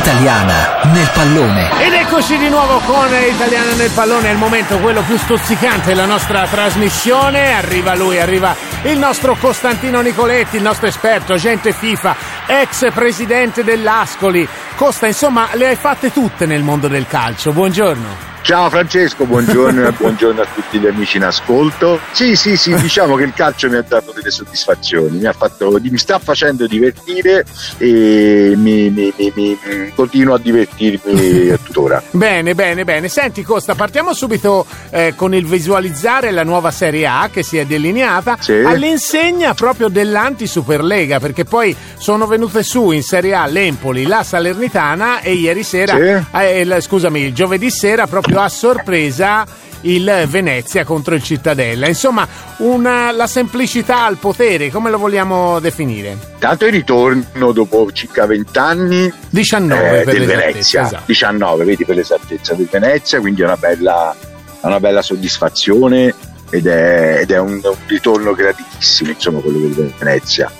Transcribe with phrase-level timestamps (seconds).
[0.00, 1.68] Italiana nel pallone.
[1.78, 6.06] Ed eccoci di nuovo con Italiana nel pallone, è il momento quello più stuzzicante della
[6.06, 7.52] nostra trasmissione.
[7.52, 12.16] Arriva lui, arriva il nostro Costantino Nicoletti, il nostro esperto, agente FIFA,
[12.46, 14.48] ex presidente dell'Ascoli.
[14.74, 17.52] Costa, insomma, le hai fatte tutte nel mondo del calcio.
[17.52, 18.29] Buongiorno.
[18.42, 22.00] Ciao Francesco, buongiorno e buongiorno a tutti gli amici in ascolto.
[22.12, 25.98] Sì, sì, sì, diciamo che il calcio mi ha dato delle soddisfazioni, mi, fatto, mi
[25.98, 27.44] sta facendo divertire
[27.76, 29.58] e mi, mi, mi
[29.94, 32.02] continuo a divertirmi tuttora.
[32.10, 33.08] bene, bene, bene.
[33.08, 37.66] Senti Costa, partiamo subito eh, con il visualizzare la nuova Serie A che si è
[37.66, 38.52] delineata sì.
[38.52, 45.34] all'insegna proprio dell'anti-Superlega, perché poi sono venute su in Serie A l'Empoli, la Salernitana e
[45.34, 46.38] ieri sera, sì.
[46.38, 49.46] eh, scusami, il giovedì sera proprio proprio a sorpresa
[49.82, 51.88] il Venezia contro il Cittadella.
[51.88, 52.26] Insomma,
[52.58, 56.16] una, la semplicità al potere, come lo vogliamo definire?
[56.38, 61.02] Tanto il ritorno dopo circa 20 anni 19 eh, del Venezia, esatto.
[61.06, 64.14] 19 vedi per l'esattezza del Venezia, quindi è una bella,
[64.60, 66.14] una bella soddisfazione
[66.50, 70.50] ed è, ed è un, un, ritorno gratissimo, insomma, quello del Venezia.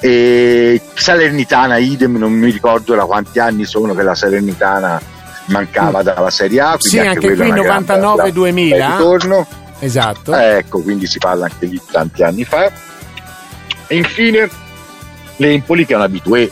[0.00, 5.16] E Salernitana, idem, non mi ricordo da quanti anni sono che la Salernitana
[5.48, 6.76] mancava dalla Serie A.
[6.78, 8.96] Sì, anche, anche qui 99-2000.
[8.96, 9.46] Ritorno.
[9.80, 10.34] Esatto.
[10.34, 12.70] ecco, quindi si parla anche di tanti anni fa.
[13.86, 14.48] E infine
[15.36, 16.50] l'Empoli che è un abitué.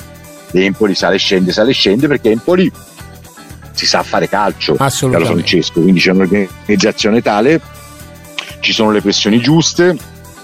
[0.50, 2.70] L'Empoli sale scende, sale scende perché Empoli
[3.72, 7.60] si sa fare calcio, Carlo Francesco, quindi c'è un'organizzazione tale,
[8.60, 9.94] ci sono le pressioni giuste,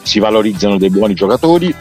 [0.03, 1.75] si valorizzano dei buoni giocatori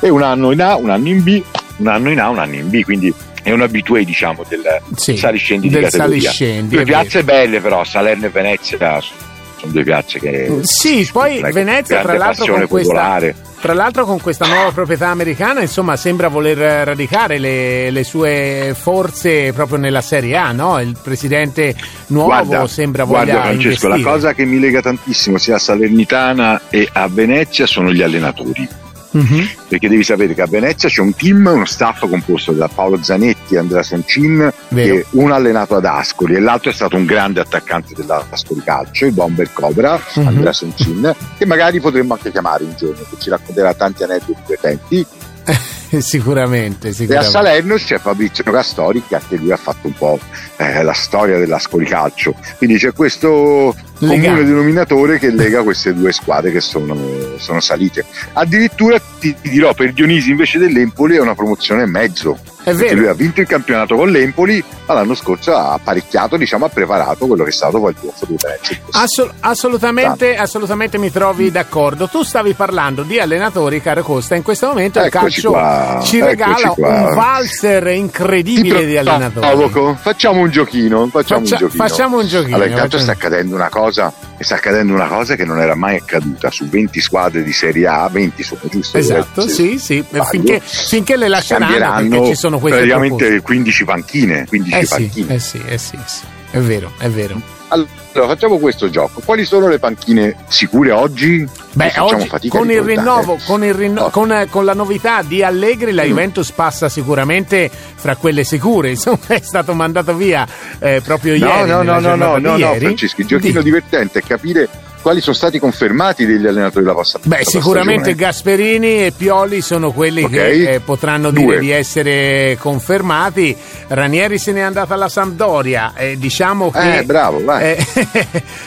[0.00, 1.42] e un anno in A, un anno in B,
[1.76, 3.12] un anno in A, un anno in B, quindi
[3.46, 5.88] è un abitué diciamo del sì, saliscendi del.
[5.88, 12.02] Saliscendi, due piazze belle però Salerno e Venezia sono due piazze che sì poi Venezia
[12.02, 13.20] tra l'altro con questa
[13.60, 19.52] tra l'altro con questa nuova proprietà americana insomma sembra voler radicare le, le sue forze
[19.52, 20.80] proprio nella Serie A no?
[20.80, 21.76] il presidente
[22.08, 23.98] nuovo guarda, sembra voglia guarda Francesco investire.
[23.98, 28.85] la cosa che mi lega tantissimo sia a Salernitana e a Venezia sono gli allenatori
[29.16, 29.48] Uh-huh.
[29.68, 33.56] Perché devi sapere che a Venezia c'è un team, uno staff composto da Paolo Zanetti
[33.56, 34.94] Andrea Soncin, Vero.
[34.94, 39.12] che uno allenato ad Ascoli e l'altro è stato un grande attaccante dell'Ascoli Calcio, il
[39.12, 40.26] Bomber Cobra, uh-huh.
[40.26, 45.06] Andrea Soncin, che magari potremmo anche chiamare un giorno, che ci racconterà tanti aneddoti divertenti
[46.00, 50.18] sicuramente, sicuramente, E a Salerno c'è Fabrizio Castori che anche lui ha fatto un po'
[50.56, 52.34] eh, la storia dell'Ascoli Calcio.
[52.58, 54.26] Quindi c'è questo Legame.
[54.26, 56.96] comune denominatore che lega queste due squadre che sono,
[57.38, 58.04] sono salite.
[58.32, 62.38] Addirittura ti, ti, dirò per Dionisi invece dell'Empoli è una promozione e mezzo.
[62.62, 62.96] È vero.
[62.96, 67.42] lui ha vinto il campionato con l'Empoli, l'anno scorso ha apparecchiato, diciamo, ha preparato quello
[67.44, 68.78] che è stato poi il tuffo di Venezia.
[68.92, 72.08] Assol- assolutamente, assolutamente mi trovi d'accordo.
[72.08, 76.00] Tu stavi parlando di allenatori, caro Costa, in questo momento Eccoci il calcio qua.
[76.02, 79.46] ci regala un valzer incredibile di allenatori.
[79.46, 79.96] Provoco.
[80.00, 81.86] Facciamo un giochino, facciamo Faccia- un giochino.
[81.86, 82.54] Facciamo un giochino.
[82.56, 84.12] Allora, intanto sta accadendo una cosa
[84.44, 88.08] sta accadendo una cosa che non era mai accaduta su 20 squadre di Serie A,
[88.08, 88.98] 20 sono giusto?
[88.98, 93.42] Esatto, sì, sì, finché, finché, le lasceranno perché ci sono queste praticamente proposte.
[93.42, 95.26] 15 panchine, 15 eh panchine.
[95.26, 97.55] Sì, eh sì, eh sì, sì, è vero, è vero.
[97.68, 97.88] Allora,
[98.34, 99.20] facciamo questo gioco.
[99.24, 101.46] Quali sono le panchine sicure oggi?
[101.72, 104.10] Beh, oggi con il, rinnovo, con, il rinnovo, oh.
[104.10, 106.06] con, con, la novità di Allegri, la mm.
[106.06, 108.90] Juventus passa sicuramente fra quelle sicure.
[108.96, 110.46] Insomma, è stato mandato via
[110.78, 111.68] eh, proprio no, ieri.
[111.68, 113.20] No, no, no, no, no, no, Francesco.
[113.20, 113.64] Il giochino di...
[113.64, 114.68] divertente è capire
[115.06, 118.24] quali sono stati confermati degli allenatori della passata Beh, sicuramente stagione.
[118.24, 120.64] Gasperini e Pioli sono quelli okay.
[120.64, 121.44] che eh, potranno Due.
[121.44, 123.56] dire di essere confermati.
[123.86, 125.92] Ranieri se n'è andato alla Sampdoria.
[125.94, 126.98] Eh, diciamo che.
[126.98, 127.62] Eh, bravo, vai.
[127.62, 127.86] Eh,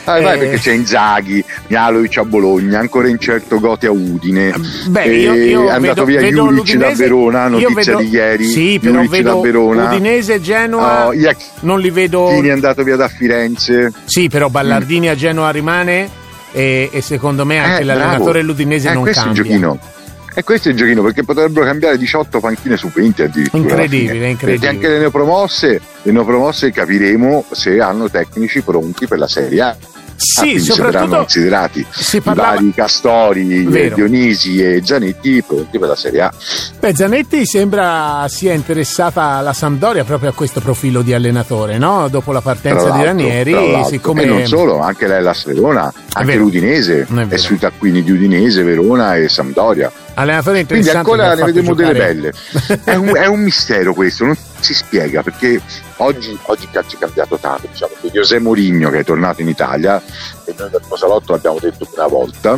[0.05, 4.53] vai, vai, perché c'è Inzaghi, Mialovic a Bologna, ancora incerto Goti a Udine.
[4.87, 8.45] Beh, io, io è andato vedo, via Juric da Verona, notizia vedo, di ieri.
[8.45, 9.89] Sì, però Juric vedo da Verona.
[9.89, 11.07] Udinese e Genoa.
[11.07, 11.13] Oh,
[11.63, 12.29] non li vedo.
[12.29, 13.91] è andato via da Firenze.
[14.05, 15.11] Sì, però Ballardini mm.
[15.11, 19.41] a Genoa rimane e, e secondo me anche eh, l'allenatore ludinese eh, non questo cambia.
[19.41, 19.79] È il giochino.
[20.35, 23.61] E questo è il giochino perché potrebbero cambiare 18 panchine su 20 addirittura.
[23.61, 24.51] Incredibile, incredibile.
[24.51, 29.75] Perché anche le neopromosse, le neopromosse capiremo se hanno tecnici pronti per la Serie A.
[30.19, 32.51] Sì, ah, soprattutto considerati si parlava...
[32.51, 33.95] i vari Castori, Vero.
[33.95, 36.33] Dionisi e Zanetti pronti per la Serie A.
[36.77, 42.09] Beh, Zanetti sembra sia interessata alla Sampdoria proprio a questo profilo di allenatore, no?
[42.09, 43.55] Dopo la partenza di Ranieri,
[43.87, 44.23] siccome...
[44.23, 48.63] E non solo, anche lei la Verona, anche l'Udinese, è, è sui taccuini di Udinese,
[48.63, 49.89] Verona e Sampdoria.
[50.19, 52.33] Allenatore Quindi ancora ne vedremo delle belle.
[52.83, 55.61] è, un, è un mistero questo, non si spiega perché
[55.97, 57.67] oggi, oggi il calcio è cambiato tanto.
[57.71, 60.01] Diciamo che José Mourinho, che è tornato in Italia,
[60.43, 62.57] e noi dal Posalotto l'abbiamo detto una volta,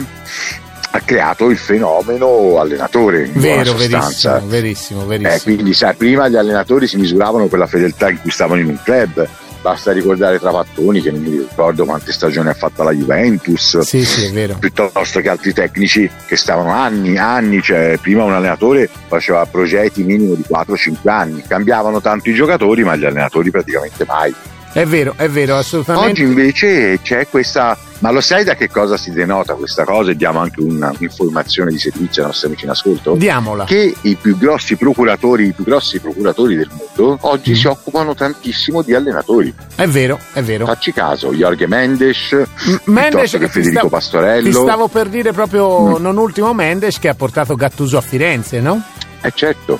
[0.93, 3.29] ha creato il fenomeno allenatore.
[3.33, 5.35] Vero, verissimo, verissimo, verissimo.
[5.35, 8.67] Eh, quindi sai, prima gli allenatori si misuravano per la fedeltà in cui stavano in
[8.67, 9.27] un club
[9.61, 14.53] basta ricordare Trapattoni che non mi ricordo quante stagioni ha fatto la Juventus sì, sì,
[14.59, 20.33] piuttosto che altri tecnici che stavano anni anni cioè prima un allenatore faceva progetti minimo
[20.33, 21.43] di 4-5 anni.
[21.45, 24.33] Cambiavano tanto i giocatori ma gli allenatori praticamente mai
[24.73, 26.09] è vero, è vero, assolutamente.
[26.09, 27.77] Oggi invece c'è questa.
[27.99, 30.09] Ma lo sai da che cosa si denota questa cosa?
[30.09, 33.13] E diamo anche un'informazione di servizio ai nostri amici in ascolto?
[33.13, 33.65] Diamola.
[33.65, 37.53] Che i più grossi procuratori, i più grossi procuratori del mondo oggi mm.
[37.53, 39.53] si occupano tantissimo di allenatori.
[39.75, 40.65] È vero, è vero.
[40.65, 44.47] Facci caso, Jorge Mendes, M- Mendes che Federico stavo, Pastorello.
[44.47, 46.01] Ti stavo per dire proprio, mm.
[46.01, 48.81] non ultimo Mendes, che ha portato Gattuso a Firenze, no?
[49.21, 49.79] Eh certo.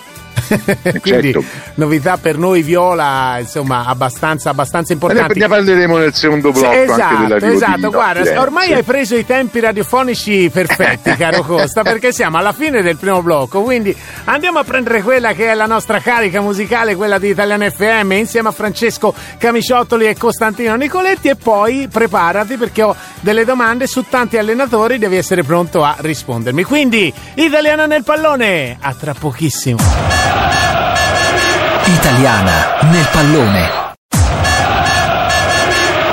[1.02, 1.44] Quindi certo.
[1.76, 5.40] novità per noi viola, insomma, abbastanza, abbastanza importanti.
[5.40, 6.72] Ne parleremo nel secondo blocco.
[6.72, 7.90] esatto, esatto.
[7.90, 12.98] Guarda, ormai hai preso i tempi radiofonici perfetti, caro Costa, perché siamo alla fine del
[12.98, 13.62] primo blocco.
[13.62, 13.96] Quindi
[14.26, 18.50] andiamo a prendere quella che è la nostra carica musicale, quella di Italiano FM, insieme
[18.50, 21.30] a Francesco Camiciottoli e Costantino Nicoletti.
[21.30, 26.64] E poi preparati perché ho delle domande su tanti allenatori, devi essere pronto a rispondermi.
[26.64, 30.11] Quindi, Italiano nel pallone, a tra pochissimo.
[31.86, 33.70] Italiana nel pallone.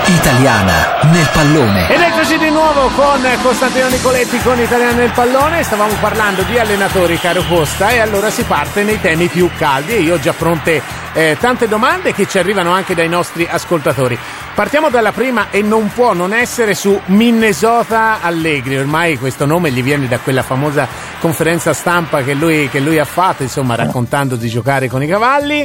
[0.07, 0.73] Italiana
[1.03, 1.89] nel pallone.
[1.89, 5.63] Ed eccoci di nuovo con Costantino Nicoletti con Italiana nel pallone.
[5.63, 10.03] Stavamo parlando di allenatori, caro Costa, e allora si parte nei temi più caldi.
[10.03, 10.83] Io ho già pronte
[11.13, 14.19] eh, tante domande che ci arrivano anche dai nostri ascoltatori.
[14.59, 18.77] Partiamo dalla prima e non può non essere su Minnesota Allegri.
[18.77, 20.89] Ormai questo nome gli viene da quella famosa
[21.21, 25.65] conferenza stampa che lui, che lui ha fatto, insomma, raccontando di giocare con i cavalli.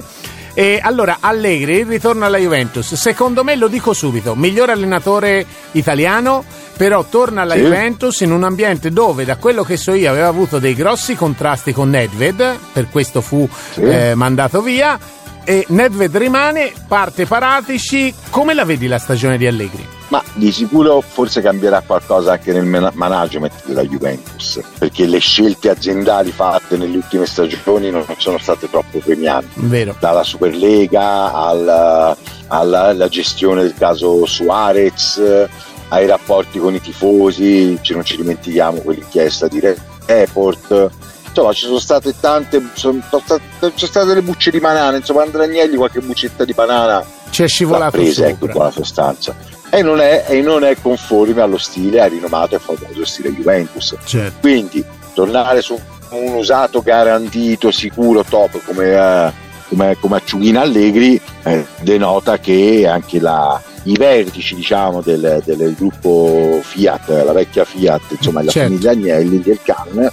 [0.53, 6.45] E allora Allegri, il ritorno alla Juventus, secondo me lo dico subito, miglior allenatore italiano,
[6.77, 7.61] però torna alla sì.
[7.61, 11.73] Juventus in un ambiente dove, da quello che so io, aveva avuto dei grossi contrasti
[11.73, 13.81] con Nedved, per questo fu sì.
[13.81, 14.99] eh, mandato via,
[15.45, 19.85] e Nedved rimane, parte Paratici, come la vedi la stagione di Allegri?
[20.07, 26.31] Ma di sicuro forse cambierà qualcosa anche nel management della Juventus, perché le scelte aziendali
[26.31, 29.53] fatte nelle ultime stagioni non sono state troppo premianti.
[29.55, 29.95] Vero.
[29.99, 32.15] Dalla Superlega alla,
[32.47, 35.19] alla, alla gestione del caso Suarez,
[35.87, 39.61] ai rapporti con i tifosi, non ci dimentichiamo quell'inchiesta di
[40.05, 40.91] Report
[41.33, 43.41] insomma ci sono state tante sono sono
[43.75, 48.27] state delle bucce di banana insomma Andragnelli qualche buccetta di banana ci è scivolato presa
[48.27, 49.35] ecco qua la sostanza
[49.71, 53.95] e non, è, e non è conforme allo stile a rinomato e famoso stile Juventus
[54.05, 54.37] certo.
[54.39, 54.85] quindi
[55.15, 55.79] tornare su
[56.11, 59.31] un usato garantito sicuro top come, uh,
[59.69, 66.59] come, come Acciughina Allegri eh, denota che anche la, i vertici diciamo, del, del, gruppo
[66.61, 68.69] Fiat, la vecchia Fiat, insomma la certo.
[68.69, 70.11] famiglia Agnelli del CAN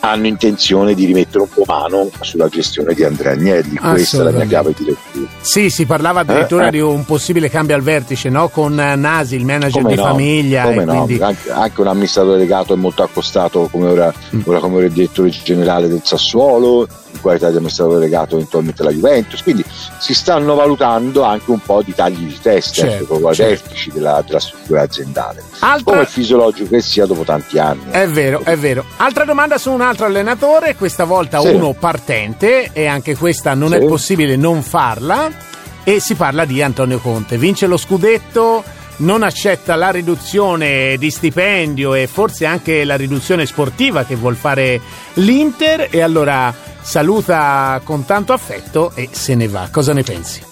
[0.00, 3.76] hanno intenzione di rimettere un po' mano sulla gestione di Andrea Agnelli.
[3.76, 5.28] Questa è la mia chiave di lettura.
[5.40, 6.70] Sì, si parlava addirittura eh, eh.
[6.70, 8.48] di un possibile cambio al vertice no?
[8.48, 10.64] con Nasi, il manager come di no, famiglia.
[10.64, 11.04] Come no?
[11.04, 11.22] Quindi...
[11.22, 14.40] Anche, anche, un amministratore delegato è molto accostato come ora, mm.
[14.44, 18.92] ora come ora il direttore generale del Sassuolo in qualità di amministratore delegato eventualmente alla
[18.92, 19.42] Juventus.
[19.42, 19.64] Quindi
[19.98, 23.64] si stanno valutando anche un po' di tagli di testa certo, proprio ai certo.
[23.64, 25.42] vertici della, della struttura aziendale.
[25.60, 25.92] Altra...
[25.92, 27.90] Come è fisiologico che sia dopo tanti anni.
[27.90, 28.84] È vero, è vero.
[28.96, 31.48] Altra domanda su un altro allenatore, questa volta sì.
[31.48, 33.74] uno partente e anche questa non sì.
[33.74, 35.48] è possibile non farla.
[35.82, 37.38] E si parla di Antonio Conte.
[37.38, 38.62] Vince lo scudetto
[39.00, 44.78] non accetta la riduzione di stipendio e forse anche la riduzione sportiva che vuol fare
[45.14, 49.68] l'Inter e allora saluta con tanto affetto e se ne va.
[49.70, 50.42] Cosa ne pensi?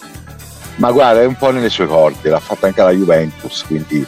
[0.76, 4.06] Ma guarda, è un po' nelle sue corde, l'ha fatta anche la Juventus, quindi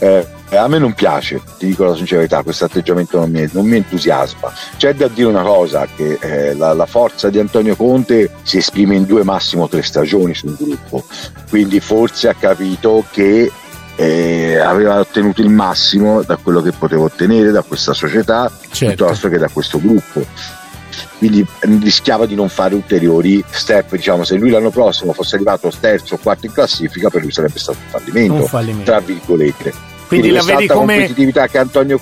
[0.00, 3.76] eh, a me non piace, ti dico la sincerità, questo atteggiamento non mi, non mi,
[3.76, 4.52] entusiasma.
[4.76, 8.94] C'è da dire una cosa, che eh, la, la, forza di Antonio Conte si esprime
[8.94, 11.04] in due, massimo tre stagioni sul gruppo,
[11.48, 13.50] quindi forse ha capito che
[13.96, 18.94] eh, aveva ottenuto il massimo da quello che poteva ottenere da questa società certo.
[18.94, 20.24] piuttosto che da questo gruppo
[21.18, 23.92] quindi rischiava di non fare ulteriori step.
[23.92, 27.58] Diciamo, se lui l'anno prossimo fosse arrivato terzo o quarto in classifica, per lui sarebbe
[27.58, 28.90] stato un fallimento, un fallimento.
[28.90, 29.95] tra virgolette.
[30.06, 32.00] Quindi, Quindi la vedi come competitività che Antonio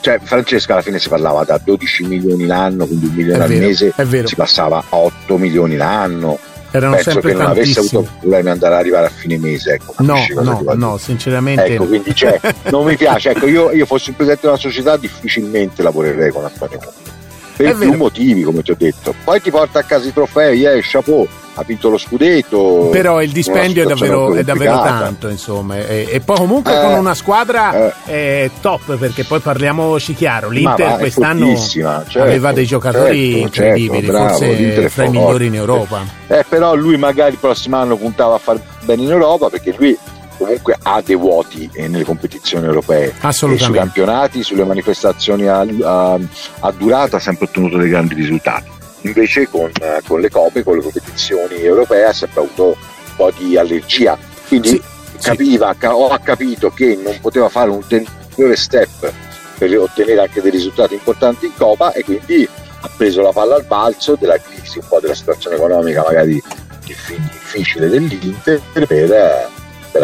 [0.00, 3.94] cioè Francesca alla fine si parlava da 12 milioni l'anno, quindi un milione al mese,
[4.24, 6.38] si passava a 8 milioni l'anno.
[6.70, 9.74] Erano Penso che non avesse avuto problemi andare ad arrivare a fine mese.
[9.74, 11.64] Ecco, no, no, no, sinceramente.
[11.64, 11.88] Ecco, no.
[11.88, 12.38] quindi cioè,
[12.70, 13.30] non mi piace.
[13.30, 17.16] Ecco, io, io fossi il presidente della società, difficilmente lavorerei con Antonio Conte
[17.58, 19.14] per più motivi, come ti ho detto.
[19.24, 21.26] Poi ti porta a casa i trofei, eh, chapeau.
[21.58, 22.88] Ha vinto lo scudetto.
[22.92, 25.78] Però il dispendio è davvero, è davvero, tanto, insomma.
[25.78, 30.98] E, e poi comunque eh, con una squadra eh, top, perché poi parliamoci chiaro, l'Inter
[30.98, 36.04] quest'anno certo, aveva dei giocatori certo, incredibili, certo, bravo, forse fra i migliori in Europa.
[36.28, 39.98] Eh, però lui magari il prossimo anno puntava a far bene in Europa perché lui
[40.36, 46.18] comunque ha dei vuoti eh, nelle competizioni europee e sui campionati, sulle manifestazioni a, a,
[46.60, 48.76] a durata ha sempre ottenuto dei grandi risultati
[49.08, 49.70] invece con,
[50.06, 54.68] con, le coppe, con le competizioni europee ha sempre avuto un po' di allergia quindi
[54.68, 54.82] sì,
[55.20, 55.86] capiva, sì.
[55.86, 59.12] ho capito che non poteva fare un ulteriore step
[59.58, 62.48] per ottenere anche dei risultati importanti in Coppa e quindi
[62.80, 66.42] ha preso la palla al balzo della crisi, un po' della situazione economica magari
[66.84, 69.50] difficile dell'Inter per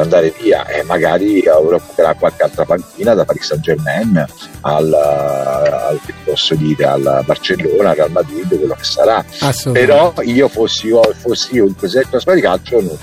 [0.04, 4.24] andare via e magari ora occuperà qualche altra panchina da Paris Saint Germain
[4.60, 9.24] al, al, posso dire, al Barcellona, al Real Madrid, quello che sarà.
[9.72, 12.98] Però io fossi io, fossi io il presidente della squadra di calcio, non,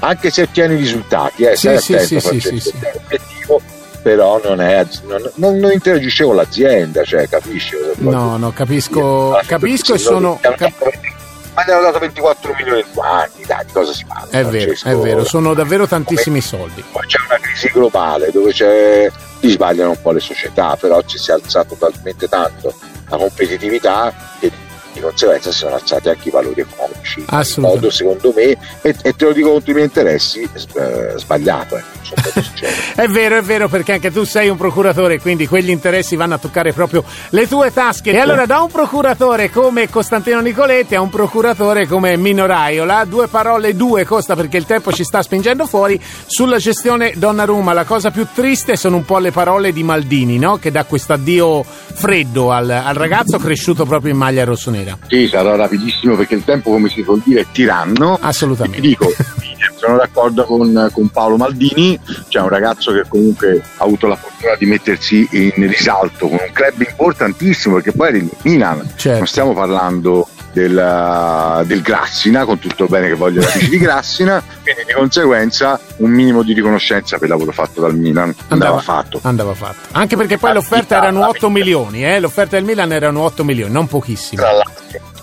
[0.00, 2.74] anche se ottiene risultati, eh, sì, sì, attento, sì, sì, sì,
[3.04, 3.60] obiettivo,
[4.02, 7.74] però non, è, non, non, non, interagisce con l'azienda, cioè capisci?
[7.96, 10.38] No, no, capisco, capisco e sono...
[10.40, 10.93] Cap-
[11.54, 14.28] hanno dato 24 milioni di anni, dai, di cosa si parla?
[14.30, 16.82] È vero, è vero, sono davvero tantissimi soldi.
[16.90, 21.18] Poi c'è una crisi globale dove c'è, si sbagliano un po' le società, però ci
[21.18, 22.74] si è alzato talmente tanto
[23.08, 24.50] la competitività che
[24.94, 27.24] di conseguenza si sono alzati anche i valori economici.
[27.28, 31.76] In modo, secondo me, e, e, te lo dico contro i miei interessi, eh, sbagliato.
[31.76, 31.82] Eh.
[33.02, 36.38] è vero, è vero, perché anche tu sei un procuratore, quindi quegli interessi vanno a
[36.38, 38.12] toccare proprio le tue tasche.
[38.12, 43.26] E allora, da un procuratore come Costantino Nicoletti a un procuratore come Mino Raiola, due
[43.26, 47.72] parole, due costa perché il tempo ci sta spingendo fuori, sulla gestione Donnarumma.
[47.72, 50.58] La cosa più triste sono un po' le parole di Maldini, no?
[50.58, 54.98] che dà questo addio freddo al, al ragazzo cresciuto proprio in maglia rossonera sera.
[55.08, 58.18] Sì, sarò rapidissimo perché il tempo, come si può dire, è tiranno.
[58.20, 58.80] Assolutamente.
[58.80, 59.12] ti dico,
[59.76, 61.98] sono d'accordo con, con, Paolo Maldini,
[62.28, 66.52] cioè un ragazzo che comunque ha avuto la fortuna di mettersi in risalto con un
[66.52, 69.18] club importantissimo perché poi era il Milan, certo.
[69.18, 74.40] non stiamo parlando del, del, Grassina, con tutto il bene che voglio amici di Grassina,
[74.62, 78.80] quindi di conseguenza un minimo di riconoscenza per il lavoro fatto dal Milan andava, andava
[78.80, 79.20] fatto.
[79.22, 79.88] Andava fatto.
[79.92, 82.20] Anche perché poi l'offerta erano 8 milioni, eh?
[82.20, 84.40] l'offerta del Milan erano 8 milioni, non pochissimi.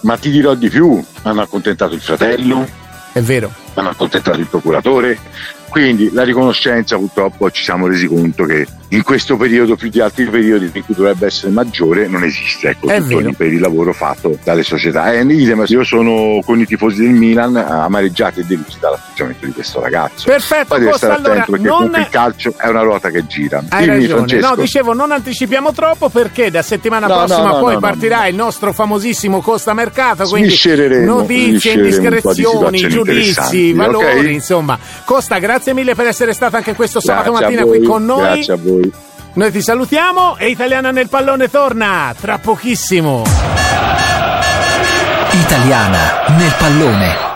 [0.02, 2.68] Ma ti dirò di più, hanno accontentato il fratello.
[3.14, 3.52] È vero.
[3.76, 5.18] Hanno accontentato il procuratore.
[5.70, 10.26] Quindi la riconoscenza purtroppo ci siamo resi conto che in questo periodo più di altri
[10.26, 14.64] periodi in cui dovrebbe essere maggiore non esiste ecco, tutto per il lavoro fatto dalle
[14.64, 15.14] società.
[15.14, 20.26] E io sono con i tifosi del Milan amareggiati e delusi dall'atteggiamento di questo ragazzo.
[20.26, 21.96] Perfetto poi stare allora, attento perché non...
[21.98, 23.64] il calcio è una ruota che gira.
[23.70, 24.42] Hai Dimmi, ragione.
[24.42, 28.36] No dicevo non anticipiamo troppo perché da settimana no, prossima no, no, poi partirà il
[28.36, 30.54] nostro famosissimo Costa Mercato quindi
[31.06, 34.34] notizie, indiscrezioni giudizi, valori okay?
[34.34, 34.78] insomma.
[35.06, 38.22] Costa grazie mille per essere stato anche questo sabato grazie mattina qui con noi.
[38.22, 43.24] grazie a voi noi ti salutiamo e Italiana nel pallone torna tra pochissimo.
[45.32, 47.31] Italiana nel pallone.